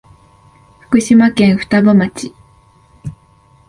[0.79, 2.33] 福島県双葉町